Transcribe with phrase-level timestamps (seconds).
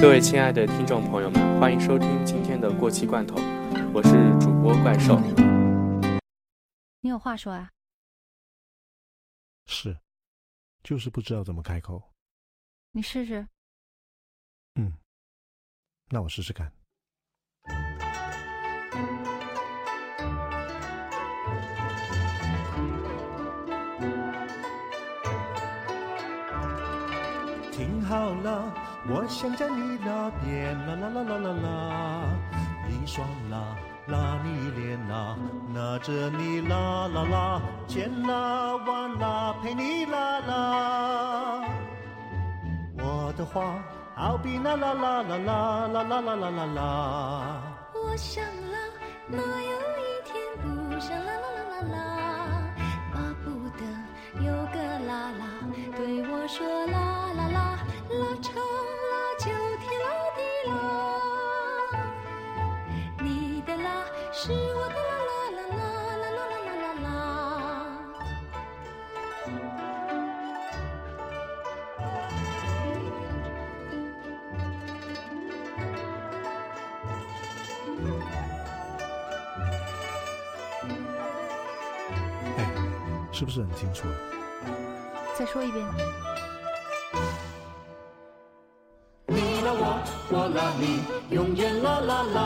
[0.00, 3.34] 各位亲爱的听众朋友们，欢迎收听今天的过期罐头，
[3.92, 5.18] 我是主播怪兽。
[7.00, 7.68] 你有话说啊？
[9.66, 9.98] 是，
[10.84, 12.00] 就是不知道怎么开口。
[12.92, 13.44] 你试试。
[14.76, 14.92] 嗯，
[16.10, 16.72] 那我试试看。
[27.72, 31.68] 听好了，我想在你那边，啦啦啦啦啦啦，
[32.90, 33.74] 一双啦
[34.06, 35.34] 拉你脸啦，
[35.72, 41.64] 拿着你啦啦啦，千啦万啦陪你啦啦。
[42.98, 43.82] 我的话
[44.14, 46.82] 好比啦啦啦啦啦啦啦啦啦啦。
[47.94, 48.78] 我想啦，
[49.28, 49.77] 哪有
[82.56, 82.60] 哎，
[83.32, 84.06] 是不是很清楚？
[85.38, 85.84] 再说一遍。
[89.26, 91.02] 你拉我，我拉你，
[91.34, 92.36] 永远啦啦啦，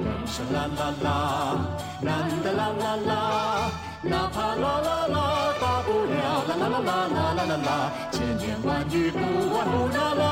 [0.00, 1.06] 人生啦啦啦，
[2.00, 3.10] 难得啦啦啦，
[4.02, 5.16] 哪怕啦啦啦。
[5.60, 7.70] 大不了啦啦啦啦啦啦啦啦，
[8.10, 9.18] 千言万语不
[9.54, 10.31] 外乎啦啦。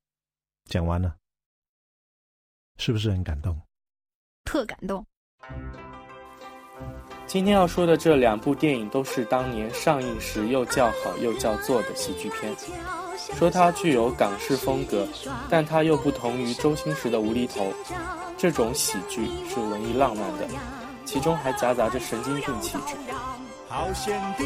[0.71, 1.13] 讲完了，
[2.77, 3.61] 是不是很感动？
[4.45, 5.05] 特感动。
[7.27, 12.55] 今天要说的这两部电影都是当年上映时又叫好又叫座的喜剧片。
[13.35, 15.05] 说它具有港式风格，
[15.49, 17.73] 但它又不同于周星驰的无厘头。
[18.37, 20.47] 这种喜剧是文艺浪漫的，
[21.03, 22.95] 其中还夹杂着神经病气质。
[23.71, 24.43] 好险的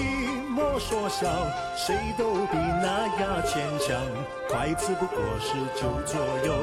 [0.50, 1.28] 莫说笑，
[1.76, 4.00] 谁都比那牙签强。
[4.48, 6.54] 筷子不过是九左右，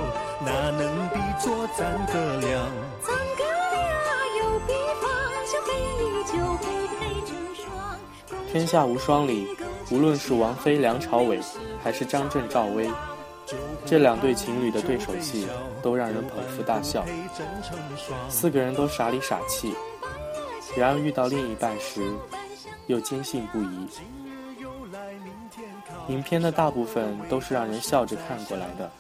[0.47, 2.65] 哪能比作赞格量？
[3.03, 3.99] 赞格呀，
[4.39, 4.73] 有比
[5.03, 5.11] 方，
[5.45, 6.65] 小黑你就会
[7.01, 8.47] 配成双。
[8.53, 9.57] 天下无双里，
[9.91, 11.41] 无论是王菲、梁朝伟，
[11.83, 12.89] 还是张震、赵薇，
[13.85, 15.49] 这两对情侣的对手戏
[15.83, 17.05] 都让人捧腹大笑。
[18.29, 19.75] 四个人都傻里傻气，
[20.77, 22.01] 然而遇到另一半时，
[22.93, 23.89] 又坚信不疑。
[26.09, 28.91] 影片的大部分都是让人笑着看过来的，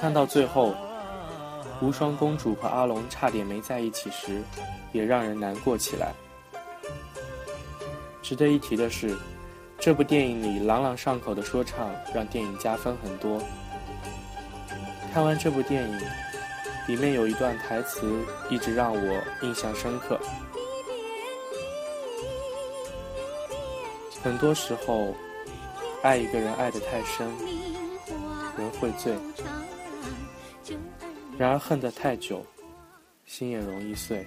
[0.00, 0.74] 看到最后，
[1.82, 4.40] 无双公主和阿龙差点没在一起时，
[4.92, 6.14] 也让人难过起来。
[8.22, 9.14] 值得一提的是，
[9.78, 13.42] 这部电影里朗朗上口的说唱让电影加分很多。
[15.12, 16.00] 看完这部电影，
[16.86, 18.10] 里面有一段台词
[18.48, 20.18] 一直让我印象深刻。
[24.22, 25.14] 很多时候，
[26.02, 27.26] 爱一个人爱得太深，
[28.58, 29.14] 人会醉；
[31.38, 32.44] 然而恨得太久，
[33.24, 34.24] 心也容易碎。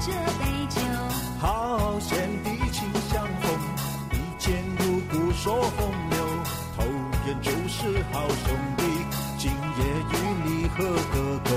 [0.00, 0.80] 这杯酒
[1.40, 3.50] 好贤弟情相逢
[4.12, 6.18] 一见如故说风流
[6.76, 6.84] 投
[7.26, 8.84] 缘就是好兄弟
[9.38, 10.14] 今夜与
[10.44, 11.50] 你喝个够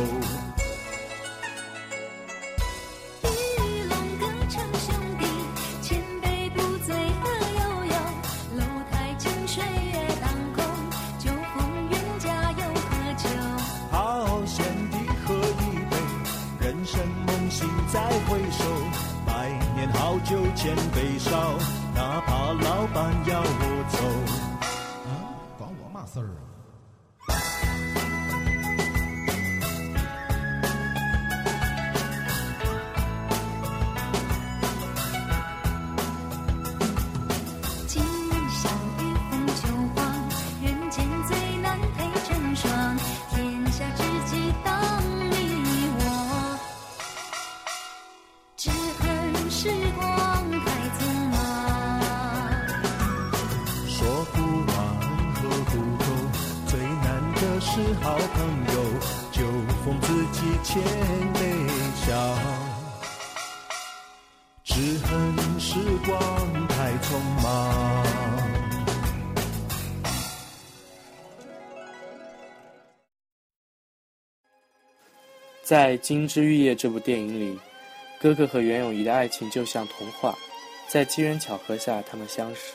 [3.30, 5.26] 玉龙哥唱兄弟
[5.84, 7.30] 千杯不醉喝
[7.60, 7.96] 悠悠
[8.58, 10.66] 楼台镜水月当空
[11.20, 13.30] 酒逢冤家又何求
[13.92, 14.81] 好贤
[17.92, 18.00] 再
[18.30, 18.64] 回首，
[19.26, 21.58] 百年好酒千杯少，
[21.94, 23.98] 哪怕老板要我走。
[25.10, 25.12] 啊，
[25.58, 26.51] 关我嘛事儿啊？
[58.12, 58.44] 好朋
[58.74, 58.74] 友，
[59.32, 59.42] 就
[59.86, 60.84] 封自己千
[61.32, 61.40] 杯
[61.96, 62.38] 笑。
[64.66, 68.04] 只恨时光太匆忙。
[75.64, 77.58] 在《金枝玉叶》这部电影里，
[78.20, 80.38] 哥哥和袁咏仪的爱情就像童话，
[80.90, 82.74] 在机缘巧合下他们相识。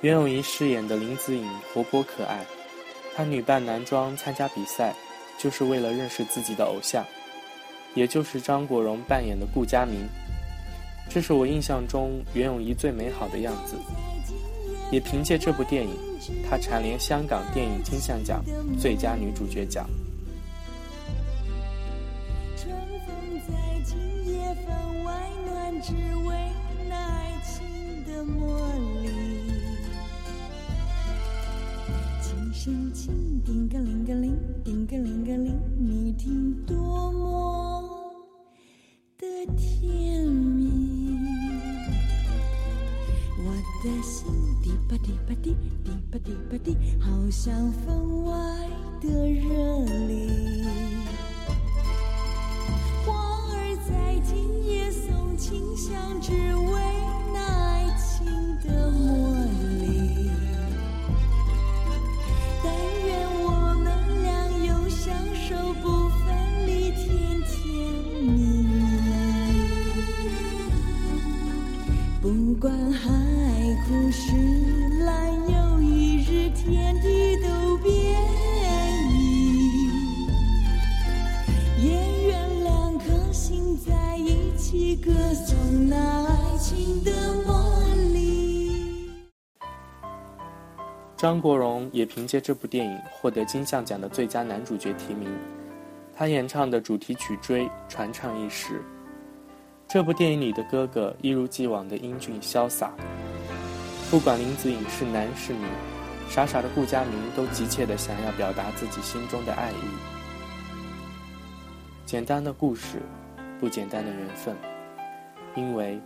[0.00, 2.46] 袁咏仪饰演的林子颖活泼可爱，
[3.16, 4.92] 她女扮男装参加比赛，
[5.38, 7.04] 就是为了认识自己的偶像，
[7.94, 10.08] 也就是张国荣扮演的顾佳明。
[11.08, 13.76] 这是我印象中袁咏仪最美好的样子。
[14.90, 15.96] 也凭借这部电影，
[16.48, 18.44] 她蝉联香港电影金像奖
[18.78, 19.88] 最佳女主角奖。
[22.56, 22.74] 春
[23.06, 23.14] 风
[23.48, 23.96] 在今
[24.26, 25.92] 夜分外暖，只
[26.26, 26.34] 为
[26.88, 28.63] 那爱情的魔
[32.64, 34.34] 轻轻叮个铃个铃，
[91.16, 95.28] 张国荣也凭借这部电影获得金像奖的最佳男主角提名，
[96.12, 98.82] 他演唱的主题曲《追》传唱一时。
[99.86, 102.90] 这部电影里的哥哥一如既往的英俊潇洒，
[104.10, 105.64] 不管林子颖是男是女，
[106.28, 109.74] 傻傻的顾佳明都急切的想要表达自己心中的爱意。
[112.04, 113.00] 简单的故事，
[113.60, 114.56] 不简单的缘分，
[115.54, 115.98] 因为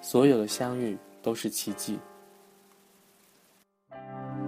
[0.00, 1.98] 所有的相遇都是奇迹。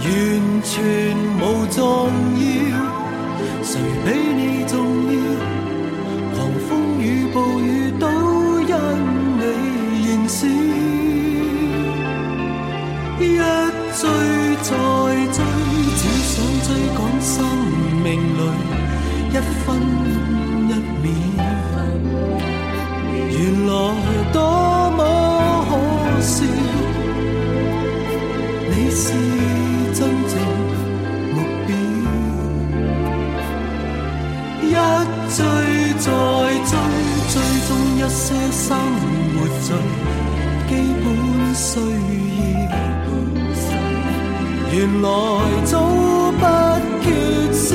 [0.00, 0.06] 完
[0.62, 0.74] 全
[1.40, 1.82] 无重
[2.38, 2.42] 要，
[3.62, 4.72] 谁比你重
[5.12, 5.16] 要？
[6.34, 6.36] 狂
[6.68, 8.04] 风雨暴雨都
[8.60, 8.72] 因
[9.38, 9.42] 你
[10.06, 10.38] 燃烧，
[13.20, 13.22] 一
[13.98, 14.02] 追
[14.62, 14.70] 再
[44.78, 45.08] 原来
[45.64, 45.80] 早
[46.38, 46.42] 不
[47.02, 47.10] 缺
[47.52, 47.74] 少。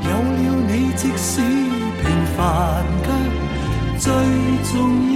[0.00, 1.42] 有了你，即使
[2.00, 2.02] 平
[2.34, 2.38] 凡
[3.02, 3.06] 却
[3.98, 4.10] 最
[4.72, 4.72] 重
[5.12, 5.14] 要。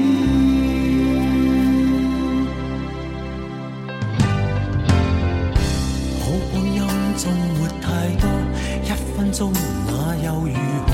[6.21, 6.77] 好光阴
[7.17, 7.87] 纵没太
[8.21, 8.29] 多，
[8.85, 9.51] 一分钟
[9.87, 9.91] 那
[10.27, 10.53] 又如
[10.87, 10.89] 何？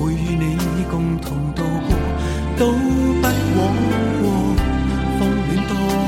[0.00, 0.56] 会与你
[0.90, 1.90] 共同度过，
[2.56, 3.26] 都不
[3.58, 3.62] 枉
[4.22, 4.43] 过。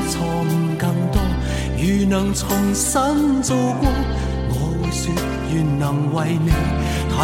[0.09, 1.15] 错误更多，
[1.77, 3.87] 如能重新做过，
[4.49, 5.13] 我会说
[5.53, 6.49] 愿能为你
[7.09, 7.15] 提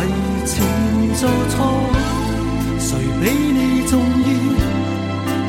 [0.46, 0.54] 前
[1.16, 1.56] 做错。
[2.80, 2.90] 谁
[3.22, 4.30] 比你重要？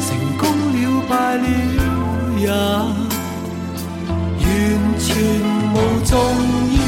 [0.00, 0.06] 成
[0.38, 0.42] 功
[0.72, 0.78] 了
[1.08, 1.44] 败了
[2.38, 2.42] 也。
[4.46, 4.48] 完
[4.98, 5.06] 全
[5.72, 6.12] 无重
[6.76, 6.78] 要，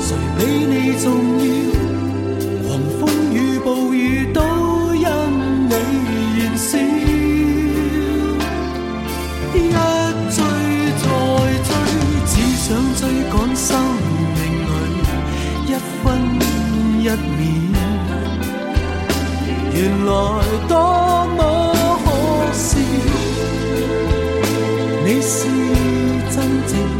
[0.00, 1.04] 谁比你重
[1.38, 1.59] 要？
[17.16, 17.80] 一面。
[19.72, 20.12] 原来
[20.68, 21.72] 多么
[22.04, 22.78] 可笑
[25.06, 25.48] 你是
[26.28, 26.36] 真
[26.66, 26.99] 正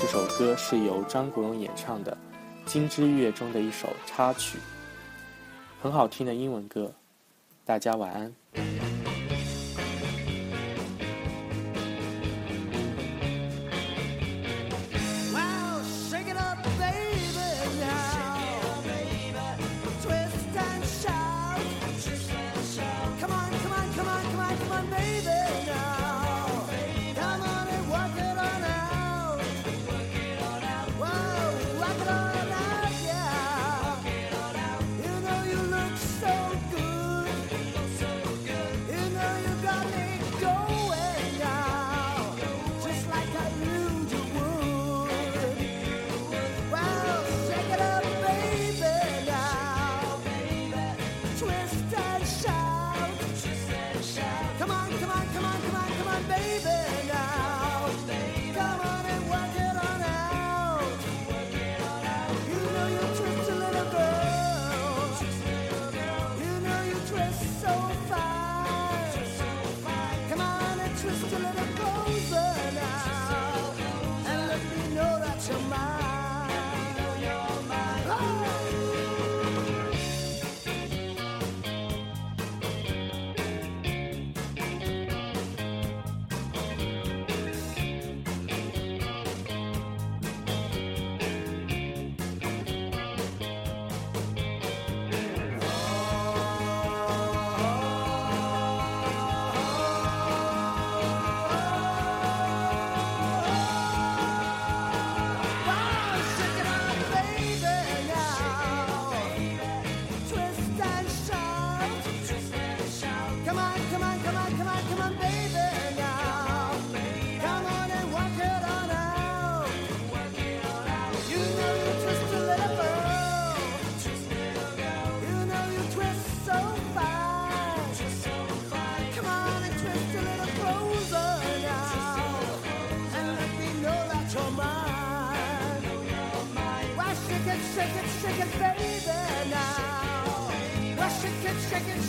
[0.00, 2.16] 这首歌是由张国荣演唱的
[2.64, 4.56] 金枝玉叶中的一首插曲。
[5.82, 6.94] 很好听的英文歌。
[7.64, 8.87] 大家晚安。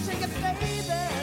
[0.10, 1.19] Take it, baby.